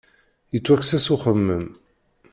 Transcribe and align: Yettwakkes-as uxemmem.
Yettwakkes-as 0.53 1.07
uxemmem. 1.13 1.65